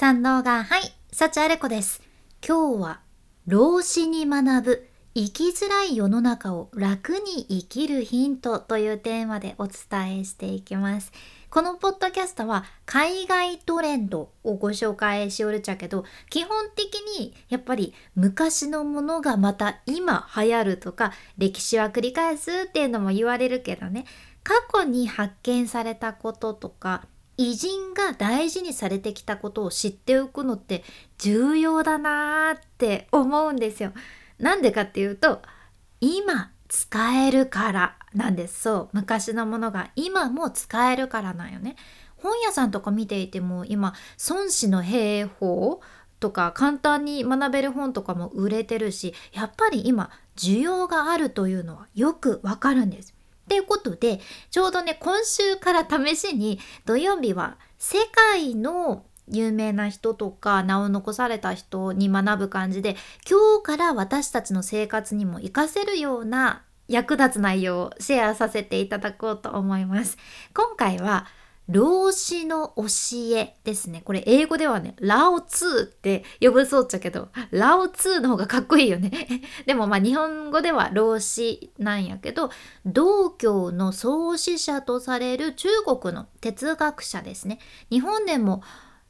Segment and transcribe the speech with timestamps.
[0.00, 2.00] 三能がはい、幸あれ子です。
[2.42, 3.00] 今日は、
[3.46, 11.12] 老子に学ぶ生きづらい世の中を楽に生きるヒントというテーマでお伝えしていきます。
[11.50, 24.06] このポッドキャストは海外トレンドをご紹介しおるちゃけど、基本的にやっぱり昔のものがまた今流行るとか、歴史は繰り返すっていうのも言われるけどね、
[24.44, 27.04] 過去に発見されたこととか、
[27.40, 30.84] 偉人が大事にされてきたことを知っておくのって
[31.16, 33.94] 重要だなーって思うんですよ。
[34.38, 35.40] なんでかっていうと
[36.02, 41.76] 今使えるからなんですそう昔のものが今も使えるからなんよね。
[42.18, 43.94] 本屋さんとか見ていても今
[44.28, 45.80] 孫子の兵法
[46.20, 53.14] とか簡単に学べる本とかも売れてるしやっぱり今需要があるというのはよくわかるんです。
[53.50, 54.20] ていうことで、
[54.52, 62.94] ちょうどね、今週から試しに土曜日は世界の有名な人とか名を残された人に学ぶ感じで、
[63.28, 70.16] 今日から私たちの生活にも活かせるような役立つ内容をシェアさせていただこうと思います。
[70.54, 71.26] 今回は
[71.70, 72.84] 老子の教
[73.36, 74.02] えですね。
[74.04, 79.10] これ英語ではね、ラオツーって呼ぶそうっちゃけど、ラオツーの方がかっこいいよね。
[79.66, 82.50] でもまあ日本語では老子なんやけど、
[82.84, 87.60] 道教の創始者とされる中国の哲学者ですね。
[87.88, 88.62] 日本でも、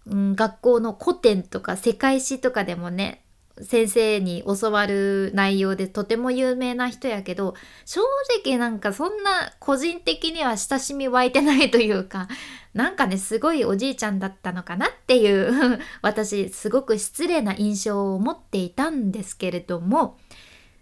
[0.07, 3.20] うん、学校の古典とか世界史とかでもね、
[3.63, 8.01] 先生に教わる内容でとても有名な人やけど正
[8.45, 12.29] 直なんかそんな個人的には親しみ湧いてないというか
[12.75, 20.19] なんかねすごいおじいちゃんだったのかなっていう 私すごく失礼な印象を持っていたんですけれども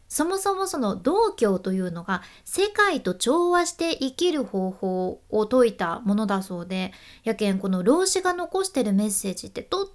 [0.08, 6.92] そもそもその道教というのが世界と調和して生きる方法を説いたものだそうで
[7.24, 9.88] やけんこの老子が残してるメッセージってとっ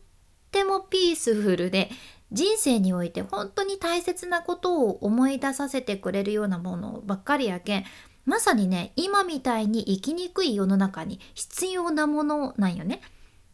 [0.52, 1.90] てもピースフルで
[2.34, 7.86] 人生において本当に大切なことを思い出させてくれるようなものばっかりやけん
[8.26, 13.02] まさにね今みたいに生きにくい世の中に必要なものなんよね。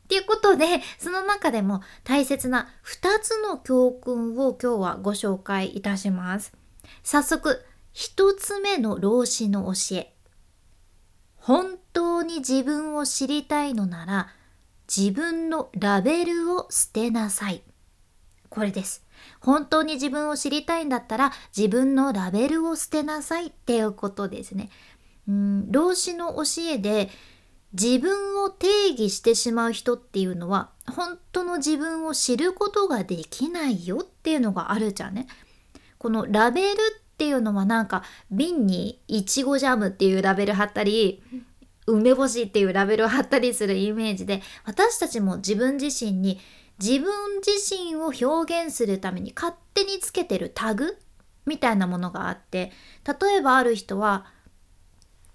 [0.05, 0.65] っていうことで
[0.97, 6.53] その中でも大切な2つの教訓を今日はご紹介いたします。
[7.03, 7.63] 早速
[7.93, 10.13] 1つ目の老子の教え。
[11.35, 14.29] 本当に自分を知りたいのなら
[14.87, 17.63] 自分のラベルを捨てなさい。
[18.49, 19.03] これです。
[19.39, 24.69] 本当に自分を知りたいんだったら自分のラベルを捨てなさいっていうことですね。
[25.27, 26.43] うん老子の教
[26.73, 27.09] えで
[27.73, 35.27] 自分を定義してしまう人っていうのは本当の自分を知ることができないよっていうのがあるじゃんね。
[35.99, 41.21] このラベルっていうのはなんか瓶にいちごジャムっていうラベル貼ったり
[41.85, 46.39] 梅干しっていうラベルを貼ったりするイメージで私たちも自分自身に
[46.79, 50.97] 自分自身を表現するために勝手につけてるタグ
[51.45, 52.71] みたいなものがあって
[53.05, 54.25] 例えばある人は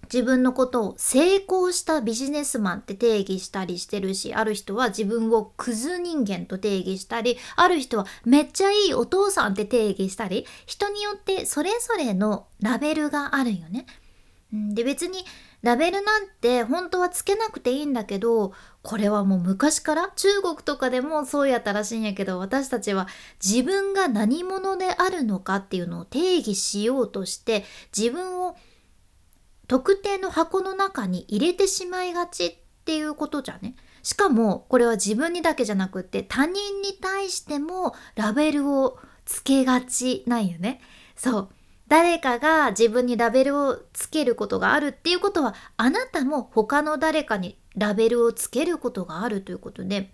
[0.05, 13.87] 自分のことを成功したビジネスマンって定義したりしてるしある人は自分をクズ人間と定義したりある人はめっちゃいいお父さんって定義したり人によってそれぞれのラベルがあるよね。
[14.75, 15.25] で別に
[15.63, 23.09] ラベルなんて本当はつけなくていいんだけどこれはもう昔から中国とかでもそうやったらしいんやけど私たちは
[23.45, 27.65] 自分が何者であるのかっていうのを定義しようとして
[27.97, 28.57] 自分を
[29.67, 33.75] 特定の箱の中に入れてしまいがちっていうことじゃね。
[34.03, 40.83] しかもこれは自分にだけじゃなくって他人に対してもラベルをつけがちなんよね。
[41.17, 41.49] そう。
[41.95, 50.11] 誰かが自分にラベルをつけることがあるっていうことはあなたも他の誰かにラベルをつけることがあるということで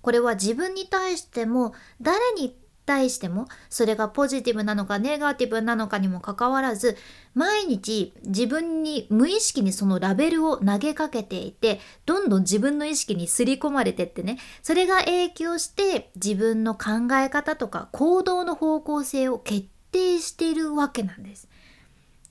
[0.00, 6.96] これは自分に対しても誰に対してもそれがポジティブなのかネガティブなのかにもかかわらず
[7.34, 21.48] 毎日自分に無意識にそのラベルを投げかけていてどんどん自分の意識に刷り込まれてってねそれが影響して自分の考え方とか行動の方向性を決定してるわけなんです。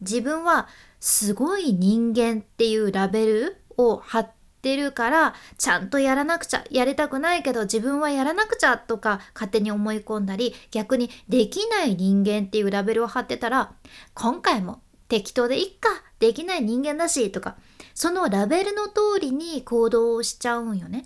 [0.02, 0.68] 自分は
[1.00, 4.32] すごい人間っていうラベルを貼っ
[4.62, 13.74] てるからちゃんとやらなくちゃやりたくないけど自分はやらなくちゃとか勝手に思い込んだり逆にできない人間っていうラベルを貼ってたら
[14.14, 17.58] 今回も適当でいっかできない人間だしとか
[17.94, 21.04] そのラベルの通りに行動をしちゃうんよね。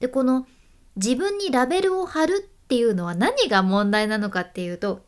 [0.00, 0.46] でこの
[0.96, 5.07] 自分にラベルを貼るっていうのは何が問題なのかっていうと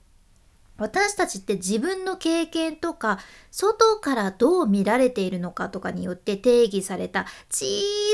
[0.81, 3.19] 私たちって自分の経験とか
[3.51, 7.67] 外からどう見られているのかとかによって定義された小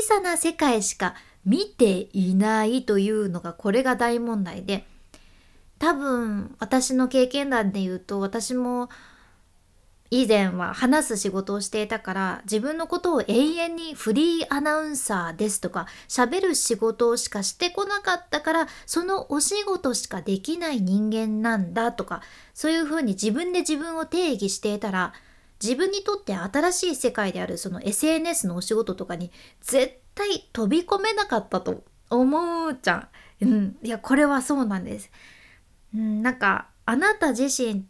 [0.03, 1.15] さな世界しか
[1.45, 4.85] 見ていないというのがこれが大問題で。
[5.79, 8.89] 多分私の経験談で言うと私も
[10.09, 22.21] 以前は話す仕事をしていたから自分のことを永遠にフリーアナウンサーですとか喋る仕事しかしてこなかったからそのお仕事しかできない人間なんだとか
[22.53, 25.13] そういうふうに自分で自分を定義していたら
[25.61, 29.31] 自分にとって新しい世界であるその SNS のお仕事とかに
[29.61, 33.07] 絶対飛び込めなかったと思うじゃん。
[33.41, 35.11] うん、いやこれはそうなんです。
[35.93, 37.85] うん、なんかあなた自身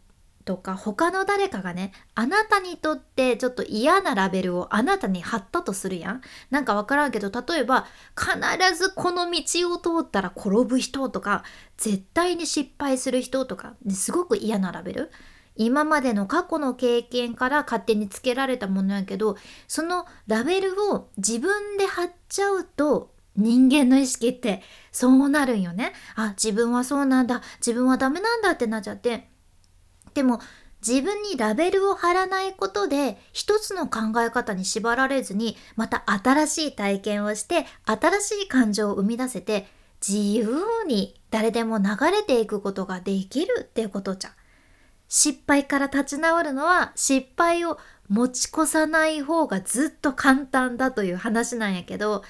[0.48, 7.84] とか他の誰かがねあなたにとってちょっと嫌なラベルをあなたに貼ったとするやんなんかわからんけど例えば
[8.16, 11.44] 必ずこの道を通ったら転ぶ人とか
[11.76, 15.10] 絶対に失敗する人とかすごく嫌なラベル
[15.54, 19.36] 今までの過去の経験から勝手につけられたものやけど
[19.66, 24.62] そのラベルを自分で貼っちゃうと人間の意識って
[24.92, 25.92] そうなるんよね。
[26.16, 29.28] あ自分はそうなんだ自分はダメなんだってなっちゃって
[30.14, 30.40] でも
[30.86, 39.66] 自分にラベルを貼らないことで一つの考え方に縛られずにまた新しい体験をして新しい感情を生み出せて
[40.06, 44.32] 自由に誰でも流れていくことができるっていうことじゃん。
[45.08, 47.78] 失敗から立ち直るのは失敗を
[48.08, 52.22] 持ち越さない方がずっと簡単だという話なんやけど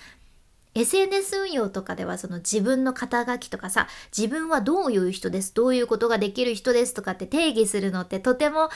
[0.81, 8.71] SNS 運用とかではその自分の肩書きとかさ自分はどういう人ですどういうことができる人ですとかって定義するのってとても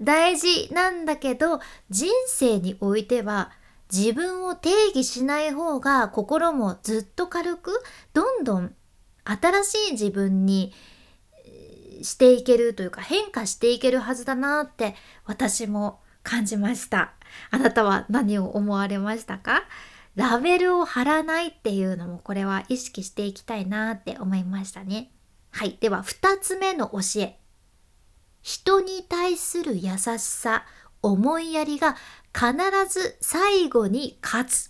[0.00, 1.60] 大事なんだけど
[1.90, 3.50] 人生においては
[3.92, 7.82] 自分を定義しない方が心もずっと軽く
[8.14, 8.74] どんどん
[9.24, 10.72] 新しい自分に
[12.02, 14.94] していけるというか変化していけるはずだなって
[15.26, 17.12] 私も感じました。
[17.50, 19.64] あなたは何を思われましたか？
[20.20, 25.10] ラベルを貼らないっていうのもこれは意識していきたいなって思いましたね。
[25.50, 25.78] はい。
[25.80, 27.40] では2つ目の教え。
[28.42, 30.66] 人に対する優しさ
[31.00, 31.96] 思いやりが
[32.34, 32.52] 必
[32.86, 34.68] ず最後に勝つ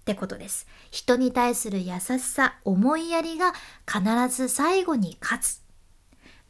[0.00, 0.66] ってことです。
[0.90, 3.52] 人に対する優しさ思いやりが
[3.86, 4.02] 必
[4.34, 5.62] ず最後に勝つ。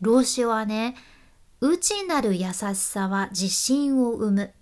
[0.00, 0.97] 老子はね、
[1.61, 4.55] 内なる優しさは自信を生む。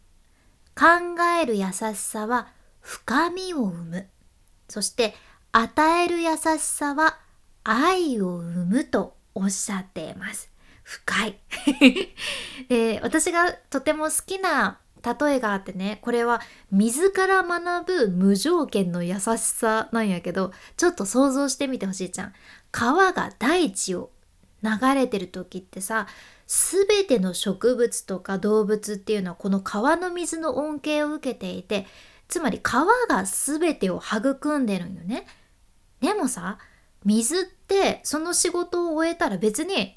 [0.74, 2.48] 考える優しさは
[2.86, 4.06] 深みを生む。
[4.68, 5.16] そして
[5.50, 7.18] 与える優しさは
[7.64, 10.52] 愛を生むとおっしゃっています。
[10.84, 11.40] 深い
[12.70, 16.40] で私がとても好きな例えがあってねこれは
[16.70, 22.32] 水から学ぶ無条件の優しさなんやけどちょっと想像してみてほしいじゃん
[22.70, 24.10] 川が大地を
[24.62, 26.06] 流れてる時ってさ
[26.46, 31.86] 全ての植物とか動物っていうのはこの川の水の恩恵を受けていて
[32.28, 35.26] つまり川が全てを育んでるんよね。
[36.00, 36.58] でもさ
[37.04, 39.94] 水ってその仕事を終えたら別に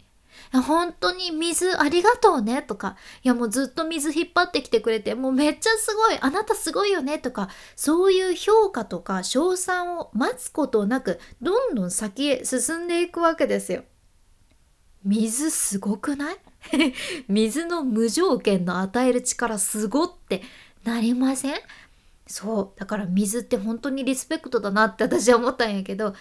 [0.54, 13.84] 本当に水ありがとうねとか、いやもうずっと水引っ張ってきてくれて、もうめっちゃすごい、あなたすごいよねとか、そういう評価とか賞賛を待つことなく、どんどん先へ進んでいくわけですよ。
[15.04, 16.38] 水すごくない？
[17.28, 20.42] 水の無条件の与える力すごって
[20.84, 21.56] なりません？
[22.30, 26.14] そうだから水って本当にリスペクトだなって私は思ったんやけど、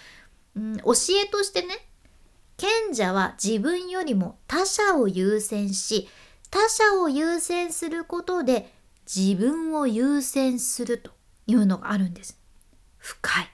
[0.56, 1.86] うん、教えとしてね
[2.56, 6.08] 賢者は自分よりも他者を優先し
[6.50, 8.72] 他者を優先することで
[9.06, 11.12] 自分を優先すると
[11.46, 12.38] いうのがあるんです。
[12.98, 13.50] 深い。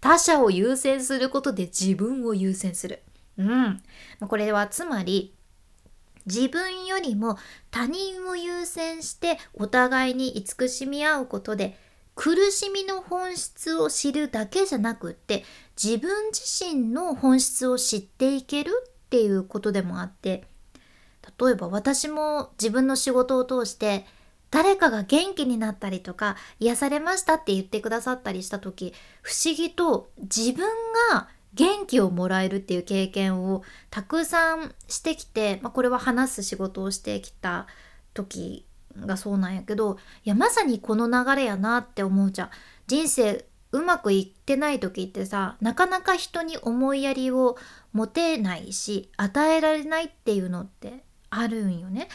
[0.00, 3.02] 他者を優先することで自分を優先する。
[3.38, 3.82] うん。
[4.20, 5.34] これはつまり
[6.26, 7.38] 自分よりも
[7.70, 11.78] 他人を優先してお互いに慈しみ合うことで
[12.16, 15.44] 苦しみの本質を知るだけじゃなくって
[15.80, 20.44] 自分自身の本質を知っていけるっていうことでもあって
[21.38, 24.06] 例えば私も自分の仕事を通して
[24.50, 30.66] 誰かが元気になったりとか癒されましたって言ってくださったりした時不思議と自分
[31.12, 37.66] が元気をもらえるっていう経験をたくさんしてきて、まあ、これは話す仕事をしてきた
[38.14, 38.65] 時
[39.04, 42.50] がそうなんやけどいやまさにこの流れやなって思うじゃん。
[42.86, 47.56] 人生うまくいってない時ってさなかなか人に思いやりを
[47.92, 52.08] 持てないし与えられないっていうのってあるんよね。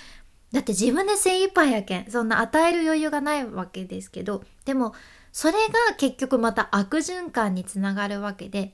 [0.51, 4.93] だって自分で精一杯やけんそんな与える余裕がないわけですけどでも
[5.31, 8.73] それが結局また悪循環につながるわけで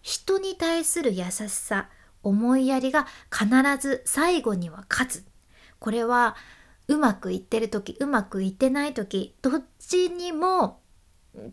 [0.00, 1.88] 人に対する優しさ
[2.22, 3.46] 思いやりが必
[3.78, 5.24] ず最後には勝つ
[5.78, 6.34] これは
[6.88, 10.80] うまくいってる時うまくいってない時どっちにも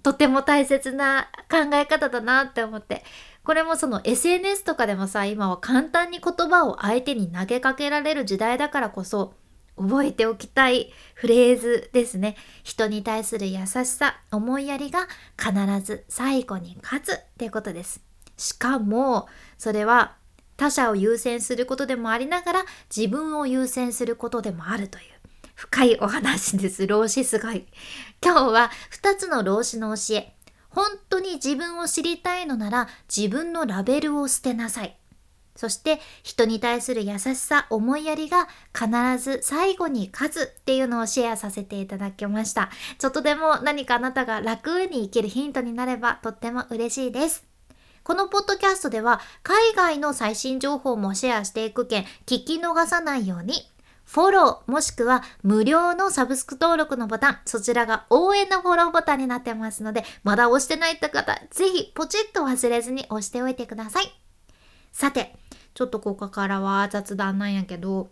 [0.03, 3.03] とても大切な考え方だなって思って。
[3.43, 9.33] これもその SNS とかでもさ今は簡単に言葉を相手に投げかけられる時代だからこそ
[9.75, 12.35] 覚えておきたいフレーズですね。
[12.63, 15.07] 人に対する優しさ思いやりが
[15.37, 18.01] 必ず最後に勝つっていうことです。
[18.37, 20.17] しかもそれは
[20.57, 25.18] 他者を優先することでもありながら自分を優先することでもあるという。
[25.59, 26.87] 深いお話です。
[26.87, 27.65] 老子すごい。
[28.23, 30.33] 今日は2つの老子の教え。
[30.69, 34.97] 本当に自分を知りたいのなら自分のラベルを捨てなさい。
[35.57, 42.69] そして人に対する優しさ、思いやりが必ず最後に勝つっていうのをシェアさせていただきました。
[42.97, 47.43] ちょっとでも何かあなたが楽に生きるヒントになればとっても嬉しいです。
[48.03, 53.55] このポッドキャストでは海外の最新情報もシェアしていく件聞き逃さないように
[54.09, 64.05] フォローもしくは無料のサブスク登録のボタン、そちらが応援のフォローボタンになってますので、まだ押してないって方、ぜひポチッと忘れずに押しておいてください。
[64.91, 65.35] さて、
[65.75, 68.09] ちょっとここからは雑談なんやけど、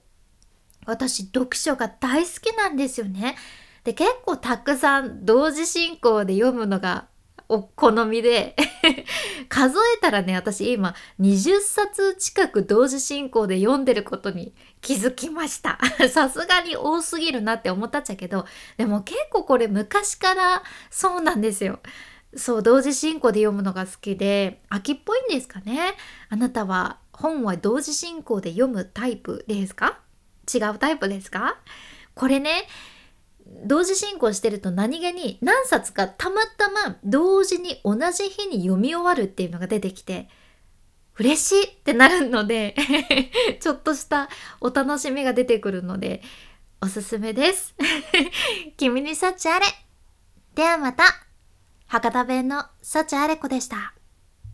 [0.85, 3.35] 私読書が大好きなんですよね。
[3.83, 7.07] で、結構たくさん同時進行で読むのが
[7.49, 8.55] お好みで
[9.47, 15.79] 数えたらね私今20冊近く同時進行で読んでることに気づきました。
[16.09, 18.45] さすがに多すぎるなって思ったっちゃけど
[18.77, 21.79] でも結構これ昔からそうなんですよ。
[22.35, 25.95] そう同時進行で読むのが好きで秋っぽいんですかね。
[26.29, 29.99] あなたは本は同時進行で読むタイプですか？
[30.53, 31.57] 違うタイプですか？
[32.13, 32.67] これね
[33.67, 40.29] 同時進行してると何気に何冊かたまたま同時に同じ日に読み終わるっていうのが出てきて
[41.19, 42.75] 嬉しいってなるので
[43.59, 44.29] ちょっとした
[44.61, 46.21] お楽しみが出てくるので
[46.79, 47.73] おすすめです。
[48.77, 49.65] 君に幸あれ。
[50.53, 51.03] ではまた。
[51.87, 53.96] 博多弁の幸あれ子でした。